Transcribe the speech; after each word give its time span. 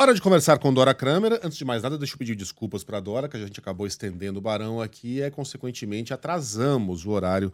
Hora 0.00 0.14
de 0.14 0.22
conversar 0.22 0.60
com 0.60 0.72
Dora 0.72 0.94
Kramer. 0.94 1.40
Antes 1.42 1.58
de 1.58 1.64
mais 1.64 1.82
nada, 1.82 1.98
deixa 1.98 2.14
eu 2.14 2.18
pedir 2.18 2.36
desculpas 2.36 2.84
para 2.84 3.00
Dora, 3.00 3.28
que 3.28 3.36
a 3.36 3.40
gente 3.40 3.58
acabou 3.58 3.84
estendendo 3.84 4.38
o 4.38 4.40
barão 4.40 4.80
aqui 4.80 5.20
e, 5.20 5.28
consequentemente, 5.28 6.14
atrasamos 6.14 7.04
o 7.04 7.10
horário 7.10 7.52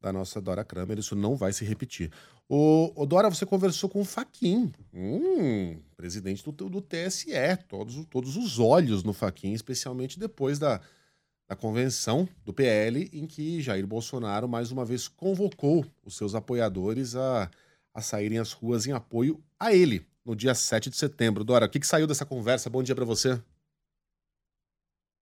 da 0.00 0.12
nossa 0.12 0.40
Dora 0.40 0.64
Kramer. 0.64 0.98
Isso 0.98 1.14
não 1.14 1.36
vai 1.36 1.52
se 1.52 1.64
repetir. 1.64 2.10
O 2.48 3.06
Dora, 3.06 3.30
você 3.30 3.46
conversou 3.46 3.88
com 3.88 4.00
o 4.00 4.04
Faquin, 4.04 4.72
hum, 4.92 5.80
presidente 5.96 6.42
do, 6.42 6.68
do 6.68 6.80
TSE. 6.80 7.30
Todos, 7.68 8.04
todos 8.06 8.36
os 8.36 8.58
olhos 8.58 9.04
no 9.04 9.12
Faquin, 9.12 9.52
especialmente 9.52 10.18
depois 10.18 10.58
da, 10.58 10.80
da 11.48 11.54
convenção 11.54 12.28
do 12.44 12.52
PL, 12.52 13.08
em 13.12 13.28
que 13.28 13.62
Jair 13.62 13.86
Bolsonaro 13.86 14.48
mais 14.48 14.72
uma 14.72 14.84
vez 14.84 15.06
convocou 15.06 15.86
os 16.04 16.16
seus 16.16 16.34
apoiadores 16.34 17.14
a, 17.14 17.48
a 17.94 18.02
saírem 18.02 18.38
às 18.40 18.50
ruas 18.50 18.88
em 18.88 18.92
apoio 18.92 19.40
a 19.56 19.72
ele 19.72 20.04
no 20.26 20.34
dia 20.34 20.54
7 20.54 20.90
de 20.90 20.96
setembro. 20.96 21.44
Dora, 21.44 21.66
o 21.66 21.68
que, 21.68 21.78
que 21.78 21.86
saiu 21.86 22.06
dessa 22.06 22.26
conversa? 22.26 22.68
Bom 22.68 22.82
dia 22.82 22.94
para 22.94 23.04
você. 23.04 23.40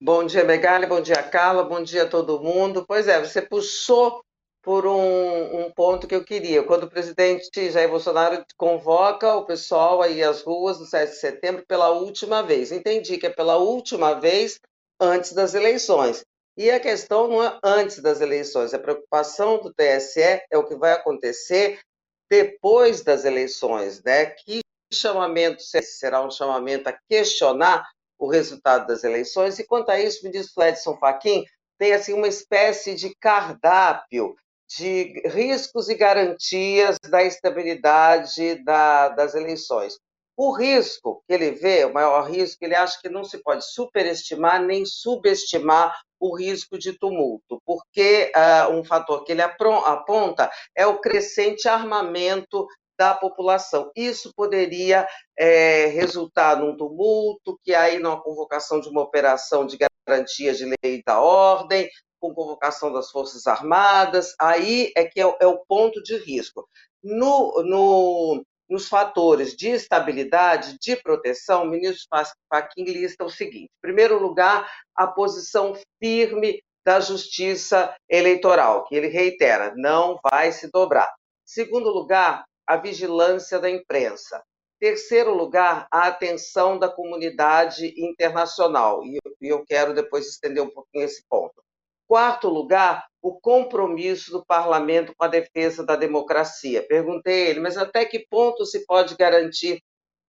Bom 0.00 0.24
dia, 0.24 0.44
Megali, 0.44 0.86
bom 0.86 1.00
dia, 1.00 1.22
Carla, 1.22 1.62
bom 1.62 1.82
dia 1.82 2.04
a 2.04 2.08
todo 2.08 2.42
mundo. 2.42 2.84
Pois 2.86 3.06
é, 3.06 3.20
você 3.20 3.42
puxou 3.42 4.24
por 4.62 4.86
um, 4.86 5.66
um, 5.66 5.70
ponto 5.70 6.06
que 6.06 6.14
eu 6.14 6.24
queria. 6.24 6.62
Quando 6.62 6.84
o 6.84 6.90
presidente 6.90 7.70
Jair 7.70 7.88
Bolsonaro 7.88 8.44
convoca 8.56 9.34
o 9.34 9.44
pessoal 9.44 10.00
aí 10.00 10.22
às 10.22 10.40
ruas 10.40 10.80
no 10.80 10.86
7 10.86 11.10
de 11.10 11.16
setembro 11.16 11.64
pela 11.66 11.90
última 11.90 12.42
vez. 12.42 12.72
Entendi 12.72 13.18
que 13.18 13.26
é 13.26 13.30
pela 13.30 13.56
última 13.56 14.14
vez 14.14 14.58
antes 14.98 15.32
das 15.32 15.54
eleições. 15.54 16.24
E 16.56 16.70
a 16.70 16.80
questão 16.80 17.28
não 17.28 17.42
é 17.42 17.58
antes 17.62 18.00
das 18.00 18.20
eleições, 18.20 18.72
a 18.72 18.78
preocupação 18.78 19.60
do 19.60 19.74
TSE 19.74 20.20
é 20.20 20.56
o 20.56 20.64
que 20.64 20.76
vai 20.76 20.92
acontecer 20.92 21.80
depois 22.30 23.02
das 23.02 23.24
eleições, 23.24 24.02
né? 24.02 24.26
Que 24.26 24.60
chamamento 24.92 25.62
será 25.62 26.24
um 26.24 26.30
chamamento 26.30 26.88
a 26.88 26.98
questionar 27.08 27.86
o 28.18 28.28
resultado 28.28 28.86
das 28.86 29.04
eleições. 29.04 29.58
E 29.58 29.66
quanto 29.66 29.90
a 29.90 30.00
isso, 30.00 30.20
o 30.20 30.28
ministro 30.30 30.62
Edson 30.62 30.96
Fachin 30.98 31.44
tem 31.78 31.92
assim 31.92 32.12
uma 32.12 32.28
espécie 32.28 32.94
de 32.94 33.14
cardápio 33.16 34.34
de 34.68 35.22
riscos 35.26 35.88
e 35.88 35.94
garantias 35.94 36.96
da 37.08 37.22
estabilidade 37.22 38.62
da, 38.64 39.10
das 39.10 39.34
eleições. 39.34 39.98
O 40.36 40.52
risco 40.52 41.22
que 41.28 41.34
ele 41.34 41.52
vê, 41.52 41.84
o 41.84 41.92
maior 41.94 42.28
risco, 42.28 42.64
ele 42.64 42.74
acha 42.74 42.98
que 43.00 43.08
não 43.08 43.22
se 43.22 43.38
pode 43.38 43.64
superestimar 43.72 44.60
nem 44.60 44.84
subestimar 44.84 45.96
o 46.18 46.36
risco 46.36 46.76
de 46.76 46.92
tumulto, 46.98 47.60
porque 47.64 48.32
uh, 48.34 48.72
um 48.72 48.82
fator 48.82 49.22
que 49.24 49.32
ele 49.32 49.42
aponta 49.42 50.50
é 50.74 50.86
o 50.86 50.98
crescente 50.98 51.68
armamento 51.68 52.66
da 52.98 53.14
população. 53.14 53.90
Isso 53.96 54.32
poderia 54.34 55.06
é, 55.38 55.86
resultar 55.86 56.56
num 56.56 56.76
tumulto, 56.76 57.58
que 57.62 57.74
aí 57.74 57.98
numa 57.98 58.20
convocação 58.20 58.80
de 58.80 58.88
uma 58.88 59.02
operação 59.02 59.66
de 59.66 59.78
garantia 60.06 60.54
de 60.54 60.64
lei 60.82 61.02
da 61.04 61.20
ordem, 61.20 61.88
com 62.20 62.34
convocação 62.34 62.92
das 62.92 63.10
Forças 63.10 63.46
Armadas, 63.46 64.34
aí 64.40 64.92
é 64.96 65.04
que 65.04 65.20
é, 65.20 65.36
é 65.40 65.46
o 65.46 65.58
ponto 65.66 66.02
de 66.02 66.16
risco. 66.16 66.66
No, 67.02 67.62
no, 67.62 68.44
nos 68.68 68.88
fatores 68.88 69.54
de 69.54 69.68
estabilidade, 69.68 70.78
de 70.80 70.96
proteção, 70.96 71.64
o 71.64 71.68
ministro 71.68 72.06
Fachin 72.48 72.84
lista 72.84 73.24
o 73.24 73.30
seguinte: 73.30 73.64
em 73.64 73.82
primeiro 73.82 74.18
lugar, 74.18 74.70
a 74.96 75.06
posição 75.06 75.74
firme 76.02 76.62
da 76.84 77.00
Justiça 77.00 77.94
Eleitoral, 78.08 78.84
que 78.84 78.94
ele 78.94 79.08
reitera, 79.08 79.74
não 79.76 80.18
vai 80.22 80.52
se 80.52 80.70
dobrar. 80.70 81.10
Segundo 81.44 81.90
lugar, 81.90 82.44
a 82.66 82.76
vigilância 82.76 83.58
da 83.58 83.70
imprensa. 83.70 84.42
Terceiro 84.80 85.32
lugar, 85.32 85.86
a 85.90 86.08
atenção 86.08 86.78
da 86.78 86.88
comunidade 86.88 87.94
internacional, 87.96 89.02
e 89.04 89.18
eu 89.40 89.64
quero 89.64 89.94
depois 89.94 90.26
estender 90.26 90.62
um 90.62 90.70
pouquinho 90.70 91.04
esse 91.04 91.24
ponto. 91.28 91.62
Quarto 92.06 92.48
lugar, 92.48 93.06
o 93.22 93.40
compromisso 93.40 94.30
do 94.30 94.44
parlamento 94.44 95.14
com 95.16 95.24
a 95.24 95.28
defesa 95.28 95.84
da 95.84 95.96
democracia. 95.96 96.86
Perguntei 96.86 97.46
a 97.46 97.50
ele, 97.50 97.60
mas 97.60 97.78
até 97.78 98.04
que 98.04 98.26
ponto 98.28 98.66
se 98.66 98.84
pode 98.84 99.16
garantir 99.16 99.80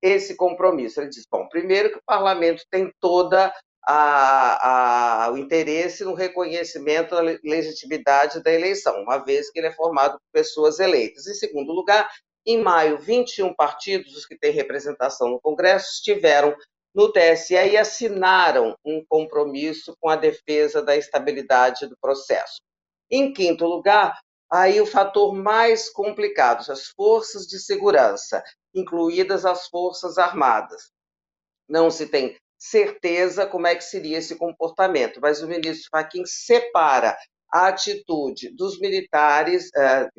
esse 0.01 0.35
compromisso? 0.35 1.01
Ele 1.01 1.09
disse: 1.09 1.27
bom, 1.29 1.49
primeiro 1.49 1.91
que 1.91 1.97
o 1.97 2.05
parlamento 2.05 2.63
tem 2.71 2.89
toda 3.01 3.53
a, 3.87 5.25
a, 5.25 5.31
o 5.31 5.37
interesse 5.37 6.03
no 6.03 6.13
reconhecimento 6.13 7.11
da 7.11 7.21
legitimidade 7.21 8.41
da 8.41 8.51
eleição, 8.51 9.01
uma 9.01 9.17
vez 9.19 9.51
que 9.51 9.59
ele 9.59 9.67
é 9.67 9.71
formado 9.71 10.13
por 10.13 10.31
pessoas 10.33 10.79
eleitas. 10.79 11.27
Em 11.27 11.35
segundo 11.35 11.71
lugar, 11.71 12.09
em 12.45 12.61
maio, 12.61 12.97
21 12.97 13.53
partidos, 13.53 14.15
os 14.15 14.25
que 14.25 14.37
têm 14.37 14.51
representação 14.51 15.29
no 15.29 15.39
Congresso, 15.39 15.93
estiveram 15.93 16.55
no 16.93 17.11
TSE 17.11 17.53
e 17.53 17.77
assinaram 17.77 18.75
um 18.83 19.03
compromisso 19.07 19.95
com 19.99 20.09
a 20.09 20.15
defesa 20.15 20.81
da 20.81 20.95
estabilidade 20.95 21.87
do 21.87 21.97
processo. 21.97 22.61
Em 23.11 23.33
quinto 23.33 23.65
lugar, 23.65 24.17
aí 24.49 24.79
o 24.79 24.85
fator 24.85 25.33
mais 25.33 25.89
complicado, 25.89 26.71
as 26.71 26.87
forças 26.87 27.45
de 27.45 27.59
segurança, 27.59 28.43
incluídas 28.73 29.45
as 29.45 29.67
forças 29.67 30.17
armadas. 30.17 30.91
Não 31.67 31.91
se 31.91 32.07
tem 32.07 32.37
certeza 32.57 33.45
como 33.45 33.67
é 33.67 33.75
que 33.75 33.83
seria 33.83 34.17
esse 34.17 34.35
comportamento, 34.35 35.19
mas 35.21 35.41
o 35.41 35.47
ministro 35.47 35.89
Fachin 35.91 36.23
separa 36.25 37.15
a 37.51 37.67
atitude 37.67 38.49
dos 38.55 38.79
militares, 38.79 39.69
eh, 39.75 40.09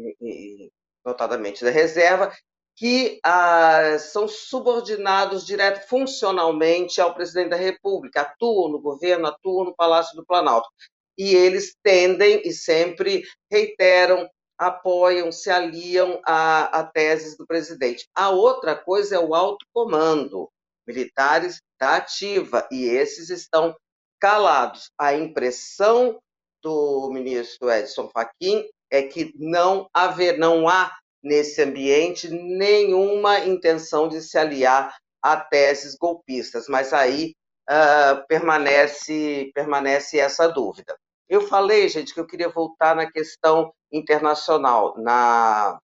notadamente 1.05 1.65
da 1.65 1.71
reserva, 1.71 2.33
que 2.77 3.19
ah, 3.25 3.99
são 3.99 4.29
subordinados 4.29 5.47
direto 5.47 5.89
funcionalmente 5.89 7.01
ao 7.01 7.15
presidente 7.15 7.51
da 7.51 7.57
República, 7.57 8.21
atuam 8.21 8.69
no 8.71 8.81
governo, 8.81 9.27
atuam 9.27 9.65
no 9.65 9.75
Palácio 9.75 10.15
do 10.15 10.27
Planalto. 10.27 10.69
E 11.17 11.35
eles 11.35 11.75
tendem 11.83 12.43
e 12.45 12.53
sempre 12.53 13.23
reiteram, 13.51 14.29
apoiam, 14.59 15.33
se 15.33 15.51
aliam 15.51 16.21
a, 16.27 16.81
a 16.81 16.85
teses 16.85 17.37
do 17.37 17.47
presidente. 17.47 18.07
A 18.15 18.29
outra 18.29 18.77
coisa 18.77 19.17
é 19.17 19.19
o 19.19 19.35
alto 19.35 19.65
comando, 19.73 20.51
militares 20.87 21.61
da 21.79 21.97
ativa, 21.97 22.67
e 22.71 22.85
esses 22.85 23.31
estão 23.31 23.75
calados. 24.21 24.91
A 24.99 25.15
impressão 25.15 26.19
do 26.63 27.11
ministro 27.13 27.71
Edson 27.71 28.09
Fachin 28.09 28.65
é 28.91 29.03
que 29.03 29.33
não 29.37 29.89
haver, 29.93 30.39
não 30.39 30.69
há 30.69 30.97
nesse 31.23 31.63
ambiente 31.63 32.29
nenhuma 32.29 33.41
intenção 33.41 34.09
de 34.09 34.21
se 34.23 34.39
aliar 34.39 34.95
a 35.23 35.37
teses 35.37 35.97
golpistas, 35.97 36.69
mas 36.69 36.93
aí 36.93 37.35
uh, 37.69 38.27
permanece, 38.29 39.51
permanece 39.55 40.19
essa 40.19 40.49
dúvida. 40.49 40.97
Eu 41.29 41.41
falei, 41.41 41.89
gente, 41.89 42.15
que 42.15 42.21
eu 42.21 42.27
queria 42.27 42.49
voltar 42.49 42.95
na 42.95 43.11
questão 43.11 43.73
internacional, 43.91 44.95
na, 44.97 45.81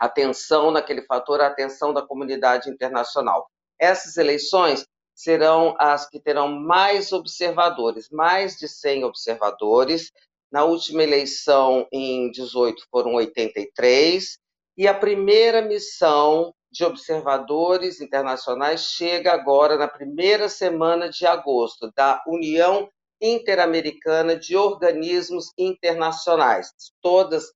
atenção 0.00 0.70
naquele 0.70 1.02
fator, 1.02 1.40
a 1.40 1.48
atenção 1.48 1.92
da 1.92 2.00
comunidade 2.00 2.70
internacional. 2.70 3.46
Essas 3.80 4.18
eleições 4.18 4.84
serão 5.14 5.74
as 5.78 6.08
que 6.08 6.20
terão 6.20 6.48
mais 6.48 7.12
observadores, 7.12 8.08
mais 8.10 8.56
de 8.56 8.68
100 8.68 9.04
observadores. 9.04 10.12
Na 10.52 10.64
última 10.64 11.02
eleição, 11.02 11.86
em 11.90 12.30
18, 12.30 12.84
foram 12.90 13.14
83, 13.14 14.38
e 14.76 14.86
a 14.86 14.94
primeira 14.94 15.62
missão 15.62 16.54
de 16.70 16.84
observadores 16.84 18.00
internacionais 18.00 18.82
chega 18.82 19.32
agora 19.32 19.76
na 19.76 19.88
primeira 19.88 20.48
semana 20.48 21.08
de 21.08 21.26
agosto, 21.26 21.90
da 21.94 22.22
União 22.26 22.88
Interamericana 23.20 24.36
de 24.36 24.56
Organismos 24.56 25.52
Internacionais, 25.58 26.72
todas 27.02 27.52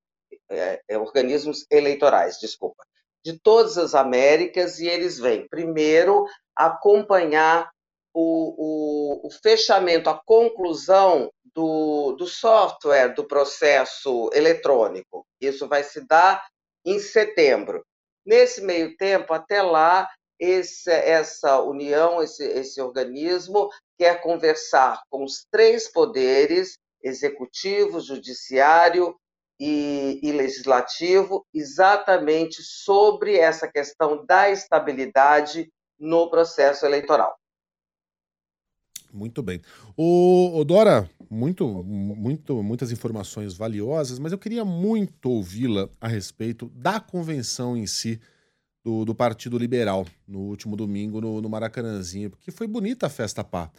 é, 0.50 0.80
organismos 0.98 1.64
eleitorais, 1.70 2.38
desculpa, 2.38 2.84
de 3.24 3.38
todas 3.38 3.78
as 3.78 3.94
Américas, 3.94 4.78
e 4.78 4.86
eles 4.86 5.18
vêm 5.18 5.48
primeiro 5.48 6.26
acompanhar 6.54 7.70
o, 8.12 9.22
o, 9.24 9.26
o 9.26 9.30
fechamento, 9.42 10.08
a 10.08 10.20
conclusão 10.24 11.30
do, 11.54 12.12
do 12.12 12.26
software 12.26 13.14
do 13.14 13.24
processo 13.24 14.30
eletrônico. 14.32 15.26
Isso 15.40 15.66
vai 15.66 15.82
se 15.82 16.06
dar 16.06 16.44
em 16.84 16.98
setembro. 16.98 17.84
Nesse 18.24 18.60
meio 18.60 18.96
tempo, 18.96 19.32
até 19.32 19.62
lá, 19.62 20.08
esse, 20.38 20.90
essa 20.90 21.60
união, 21.60 22.22
esse, 22.22 22.44
esse 22.44 22.80
organismo, 22.80 23.70
quer 23.98 24.20
conversar 24.20 25.02
com 25.08 25.24
os 25.24 25.46
três 25.50 25.90
poderes 25.90 26.78
executivo, 27.02 28.00
judiciário 28.00 29.14
e, 29.58 30.18
e, 30.22 30.32
legislativo 30.32 31.46
exatamente 31.54 32.62
sobre 32.62 33.36
essa 33.36 33.68
questão 33.68 34.24
da 34.26 34.50
estabilidade 34.50 35.70
no 35.98 36.28
processo 36.28 36.84
eleitoral. 36.84 37.38
Muito 39.12 39.42
bem. 39.42 39.60
O, 39.96 40.58
o 40.58 40.64
Dora, 40.64 41.08
muito, 41.30 41.66
muito, 41.84 42.62
muitas 42.64 42.90
informações 42.90 43.54
valiosas, 43.54 44.18
mas 44.18 44.32
eu 44.32 44.38
queria 44.38 44.64
muito 44.64 45.30
ouvi-la 45.30 45.88
a 46.00 46.08
respeito 46.08 46.68
da 46.74 46.98
convenção 46.98 47.76
em 47.76 47.86
si 47.86 48.20
do, 48.84 49.04
do 49.04 49.14
Partido 49.14 49.56
Liberal 49.56 50.04
no 50.26 50.40
último 50.40 50.76
domingo 50.76 51.20
no, 51.20 51.40
no 51.40 51.48
Maracanãzinho, 51.48 52.28
porque 52.28 52.50
foi 52.50 52.66
bonita 52.66 53.06
a 53.06 53.10
festa 53.10 53.44
pá. 53.44 53.70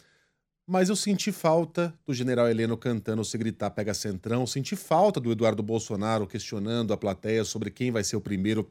Mas 0.68 0.88
eu 0.88 0.96
senti 0.96 1.30
falta 1.30 1.96
do 2.04 2.12
general 2.12 2.48
Heleno 2.48 2.76
cantando 2.76 3.24
Se 3.24 3.38
Gritar 3.38 3.70
Pega 3.70 3.94
Centrão, 3.94 4.44
senti 4.46 4.74
falta 4.74 5.20
do 5.20 5.30
Eduardo 5.30 5.62
Bolsonaro 5.62 6.26
questionando 6.26 6.92
a 6.92 6.96
plateia 6.96 7.44
sobre 7.44 7.70
quem 7.70 7.92
vai 7.92 8.02
ser 8.02 8.16
o 8.16 8.20
primeiro 8.20 8.68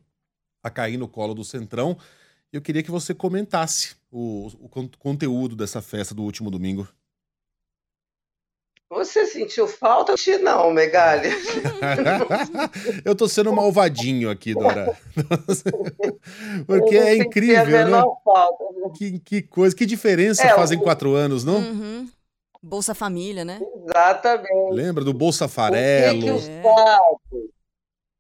a 0.62 0.70
cair 0.70 0.98
no 0.98 1.08
colo 1.08 1.34
do 1.34 1.46
Centrão. 1.46 1.98
Eu 2.52 2.62
queria 2.62 2.84
que 2.84 2.92
você 2.92 3.14
comentasse 3.14 3.96
o, 4.12 4.48
o 4.60 4.70
conteúdo 5.00 5.56
dessa 5.56 5.82
festa 5.82 6.14
do 6.14 6.24
último 6.24 6.52
domingo. 6.52 6.86
Você 8.90 9.26
sentiu 9.26 9.68
falta? 9.68 10.14
Não, 10.42 10.72
Megali. 10.72 11.30
eu 13.04 13.16
tô 13.16 13.28
sendo 13.28 13.52
malvadinho 13.52 14.30
aqui, 14.30 14.54
Dora. 14.54 14.96
Porque 16.68 16.96
é 16.96 17.18
incrível, 17.18 17.88
né? 17.88 18.04
Falta. 18.24 18.64
Que, 18.96 19.20
que 19.20 19.42
coisa, 19.42 19.76
que 19.76 19.86
diferença 19.86 20.44
é, 20.44 20.54
fazem 20.54 20.78
o... 20.78 20.82
quatro 20.82 21.16
anos, 21.16 21.44
não? 21.44 21.58
Uhum. 21.58 22.10
Bolsa 22.62 22.94
Família, 22.94 23.44
né? 23.44 23.60
Exatamente. 23.84 24.72
Lembra 24.72 25.04
do 25.04 25.14
Bolsa 25.14 25.48
Farelo? 25.48 26.18
O 26.18 26.22
que, 26.22 26.26
que 26.26 26.32
os 26.32 26.48
fatos? 26.64 27.56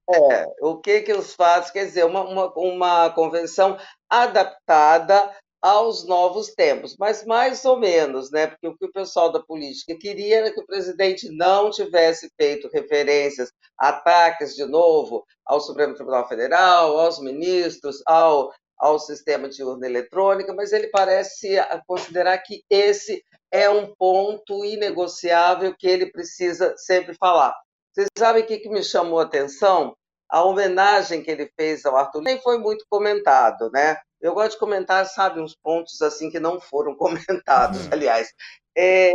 É, 0.07 0.47
o 0.61 0.77
que 0.77 1.01
que 1.01 1.13
os 1.13 1.33
fatos? 1.33 1.71
Quer 1.71 1.85
dizer, 1.85 2.05
uma, 2.05 2.21
uma, 2.21 2.53
uma 2.53 3.09
convenção 3.11 3.77
adaptada 4.09 5.31
aos 5.65 6.05
novos 6.05 6.53
tempos, 6.53 6.95
mas 6.95 7.25
mais 7.25 7.65
ou 7.65 7.79
menos, 7.79 8.29
né? 8.29 8.45
Porque 8.45 8.67
o 8.67 8.77
que 8.77 8.85
o 8.85 8.91
pessoal 8.91 9.31
da 9.31 9.39
política 9.39 9.97
queria 9.97 10.37
era 10.37 10.53
que 10.53 10.59
o 10.59 10.65
presidente 10.65 11.27
não 11.31 11.71
tivesse 11.71 12.29
feito 12.39 12.69
referências, 12.71 13.51
ataques 13.75 14.53
de 14.53 14.63
novo 14.63 15.25
ao 15.43 15.59
Supremo 15.59 15.95
Tribunal 15.95 16.27
Federal, 16.27 16.99
aos 16.99 17.19
ministros, 17.19 17.99
ao, 18.05 18.53
ao 18.77 18.99
sistema 18.99 19.49
de 19.49 19.63
urna 19.63 19.87
eletrônica, 19.87 20.53
mas 20.53 20.71
ele 20.71 20.85
parece 20.89 21.57
considerar 21.87 22.37
que 22.43 22.63
esse 22.69 23.23
é 23.51 23.67
um 23.67 23.91
ponto 23.95 24.63
inegociável 24.63 25.75
que 25.75 25.87
ele 25.87 26.11
precisa 26.11 26.75
sempre 26.77 27.15
falar. 27.15 27.55
Vocês 27.91 28.07
sabem 28.15 28.43
o 28.43 28.45
que, 28.45 28.59
que 28.59 28.69
me 28.69 28.83
chamou 28.83 29.19
a 29.19 29.23
atenção? 29.23 29.95
A 30.29 30.43
homenagem 30.43 31.21
que 31.21 31.29
ele 31.29 31.51
fez 31.55 31.85
ao 31.85 31.95
Arthur 31.95 32.21
nem 32.21 32.41
foi 32.41 32.57
muito 32.57 32.85
comentado, 32.89 33.69
né? 33.71 33.97
Eu 34.19 34.33
gosto 34.33 34.53
de 34.53 34.59
comentar, 34.59 35.05
sabe, 35.05 35.39
uns 35.39 35.55
pontos 35.55 36.01
assim 36.01 36.29
que 36.29 36.39
não 36.39 36.59
foram 36.59 36.95
comentados, 36.97 37.85
uhum. 37.85 37.93
aliás. 37.93 38.33
É, 38.77 39.13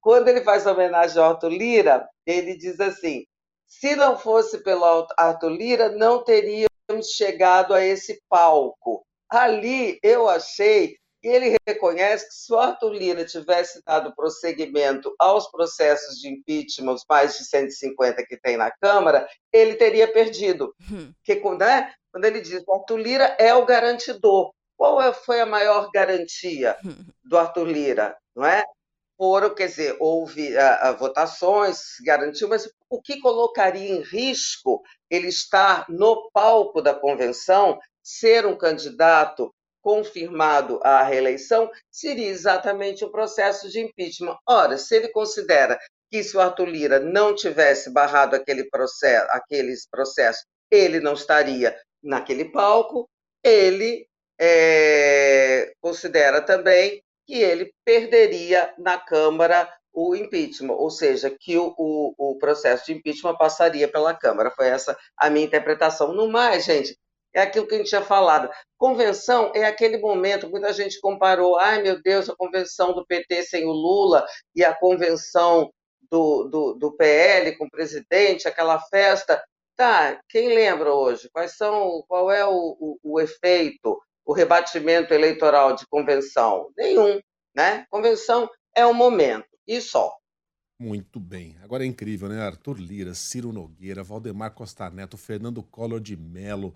quando 0.00 0.28
ele 0.28 0.42
faz 0.42 0.66
a 0.66 0.72
homenagem 0.72 1.20
ao 1.20 1.30
Arthur 1.30 1.50
Lira, 1.50 2.08
ele 2.24 2.56
diz 2.56 2.78
assim: 2.80 3.24
se 3.66 3.96
não 3.96 4.16
fosse 4.16 4.62
pelo 4.62 4.84
Arthur 5.16 5.50
Lira, 5.50 5.88
não 5.90 6.22
teríamos 6.22 6.68
chegado 7.16 7.74
a 7.74 7.84
esse 7.84 8.22
palco. 8.28 9.04
Ali 9.28 9.98
eu 10.02 10.28
achei 10.28 10.96
ele 11.28 11.56
reconhece 11.66 12.28
que 12.28 12.34
se 12.34 12.52
o 12.52 12.58
Arthur 12.58 12.92
Lira 12.92 13.24
tivesse 13.24 13.82
dado 13.84 14.14
prosseguimento 14.14 15.14
aos 15.18 15.50
processos 15.50 16.18
de 16.18 16.28
impeachment, 16.28 16.94
os 16.94 17.04
mais 17.08 17.36
de 17.38 17.44
150 17.44 18.24
que 18.26 18.36
tem 18.36 18.56
na 18.56 18.70
Câmara, 18.70 19.28
ele 19.52 19.74
teria 19.74 20.10
perdido. 20.10 20.74
Hum. 20.90 21.12
Que, 21.24 21.34
né? 21.58 21.92
quando 22.12 22.24
ele 22.24 22.40
diz 22.40 22.64
que 22.64 22.70
o 22.70 22.74
Arthur 22.74 22.98
Lira 22.98 23.36
é 23.38 23.54
o 23.54 23.66
garantidor. 23.66 24.52
Qual 24.76 25.00
é, 25.00 25.12
foi 25.12 25.40
a 25.40 25.46
maior 25.46 25.90
garantia 25.92 26.76
do 27.24 27.36
Arthur 27.36 27.66
Lira? 27.66 28.16
Não 28.34 28.44
é? 28.44 28.64
Foram, 29.18 29.54
quer 29.54 29.68
dizer, 29.68 29.96
houve 29.98 30.56
a, 30.56 30.88
a, 30.88 30.92
votações, 30.92 31.78
garantiu, 32.04 32.48
mas 32.48 32.70
o 32.90 33.00
que 33.00 33.18
colocaria 33.20 33.90
em 33.90 34.02
risco 34.02 34.82
ele 35.10 35.28
estar 35.28 35.86
no 35.88 36.30
palco 36.32 36.82
da 36.82 36.94
convenção, 36.94 37.78
ser 38.02 38.44
um 38.44 38.56
candidato 38.56 39.52
confirmado 39.86 40.80
à 40.82 41.00
reeleição, 41.04 41.70
seria 41.92 42.26
exatamente 42.26 43.04
o 43.04 43.08
processo 43.08 43.70
de 43.70 43.78
impeachment. 43.78 44.36
Ora, 44.44 44.76
se 44.76 44.96
ele 44.96 45.06
considera 45.10 45.78
que 46.10 46.24
se 46.24 46.36
o 46.36 46.40
Arthur 46.40 46.66
Lira 46.66 46.98
não 46.98 47.36
tivesse 47.36 47.88
barrado 47.92 48.34
aquele 48.34 48.68
processo, 48.68 49.28
aqueles 49.30 49.86
processos, 49.88 50.44
ele 50.72 50.98
não 50.98 51.12
estaria 51.12 51.72
naquele 52.02 52.46
palco, 52.46 53.08
ele 53.44 54.08
é, 54.40 55.72
considera 55.80 56.42
também 56.42 57.00
que 57.24 57.34
ele 57.34 57.72
perderia 57.84 58.74
na 58.76 58.98
Câmara 58.98 59.72
o 59.92 60.16
impeachment, 60.16 60.74
ou 60.74 60.90
seja, 60.90 61.30
que 61.30 61.56
o, 61.56 61.72
o, 61.78 62.14
o, 62.18 62.38
processo 62.38 62.86
de 62.86 62.92
impeachment 62.94 63.36
passaria 63.36 63.86
pela 63.86 64.12
Câmara. 64.12 64.50
Foi 64.50 64.66
essa 64.66 64.98
a 65.16 65.30
minha 65.30 65.46
interpretação. 65.46 66.12
No 66.12 66.28
mais, 66.28 66.64
gente, 66.64 66.98
é 67.36 67.42
aquilo 67.42 67.66
que 67.66 67.74
a 67.74 67.78
gente 67.78 67.90
tinha 67.90 68.02
falado. 68.02 68.50
Convenção 68.78 69.52
é 69.54 69.66
aquele 69.66 69.98
momento, 69.98 70.48
muita 70.48 70.72
gente 70.72 70.98
comparou, 71.00 71.58
ai 71.58 71.82
meu 71.82 72.00
Deus, 72.02 72.30
a 72.30 72.34
convenção 72.34 72.94
do 72.94 73.06
PT 73.06 73.42
sem 73.42 73.66
o 73.66 73.72
Lula 73.72 74.26
e 74.54 74.64
a 74.64 74.74
convenção 74.74 75.70
do, 76.10 76.44
do, 76.44 76.74
do 76.74 76.96
PL 76.96 77.54
com 77.58 77.66
o 77.66 77.70
presidente, 77.70 78.48
aquela 78.48 78.80
festa. 78.80 79.42
Tá, 79.76 80.18
quem 80.30 80.54
lembra 80.54 80.94
hoje? 80.94 81.28
Quais 81.30 81.58
são, 81.58 82.02
qual 82.08 82.30
é 82.30 82.46
o, 82.46 82.76
o, 82.80 82.98
o 83.02 83.20
efeito, 83.20 84.00
o 84.24 84.32
rebatimento 84.32 85.12
eleitoral 85.12 85.74
de 85.74 85.86
convenção? 85.90 86.70
Nenhum, 86.74 87.20
né? 87.54 87.84
Convenção 87.90 88.48
é 88.74 88.86
um 88.86 88.94
momento 88.94 89.46
e 89.66 89.78
só. 89.82 90.10
Muito 90.78 91.20
bem. 91.20 91.58
Agora 91.62 91.84
é 91.84 91.86
incrível, 91.86 92.30
né? 92.30 92.40
Arthur 92.40 92.78
Lira, 92.78 93.12
Ciro 93.12 93.52
Nogueira, 93.52 94.02
Valdemar 94.02 94.54
Costa 94.54 94.88
Neto, 94.88 95.18
Fernando 95.18 95.62
Collor 95.62 96.00
de 96.00 96.16
Mello. 96.16 96.74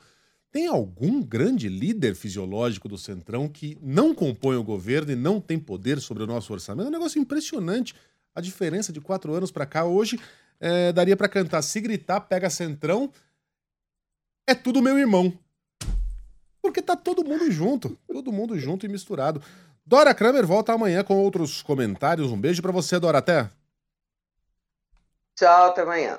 Tem 0.51 0.67
algum 0.67 1.23
grande 1.23 1.69
líder 1.69 2.17
fisiológico 2.17 2.89
do 2.89 2.99
Centrão 2.99 3.49
que 3.49 3.79
não 3.81 4.13
compõe 4.13 4.57
o 4.57 4.65
governo 4.65 5.13
e 5.13 5.17
não 5.17 5.41
tem 5.41 5.59
poder 5.59 6.01
sobre 6.01 6.25
o 6.25 6.27
nosso 6.27 6.53
orçamento? 6.53 6.87
É 6.87 6.89
um 6.89 6.93
negócio 6.93 7.21
impressionante. 7.21 7.95
A 8.35 8.41
diferença 8.41 8.93
de 8.93 9.01
quatro 9.01 9.33
anos 9.33 9.53
para 9.53 9.65
cá, 9.65 9.85
hoje, 9.85 10.19
é, 10.59 10.93
daria 10.93 11.17
para 11.17 11.29
cantar 11.29 11.63
Se 11.63 11.81
Gritar, 11.81 12.21
Pega 12.23 12.51
Centrão, 12.51 13.13
é 14.47 14.55
tudo 14.55 14.83
meu 14.83 14.99
irmão. 14.99 15.33
Porque 16.61 16.83
tá 16.83 16.97
todo 16.97 17.25
mundo 17.25 17.51
junto, 17.51 17.97
todo 18.07 18.33
mundo 18.33 18.59
junto 18.59 18.85
e 18.85 18.89
misturado. 18.89 19.41
Dora 19.87 20.15
Kramer 20.15 20.47
volta 20.47 20.73
amanhã 20.73 21.03
com 21.03 21.17
outros 21.17 21.63
comentários. 21.63 22.31
Um 22.31 22.41
beijo 22.41 22.61
para 22.61 22.73
você, 22.73 22.99
Dora. 22.99 23.19
Até. 23.19 23.51
Tchau, 25.37 25.69
até 25.69 25.83
amanhã. 25.83 26.19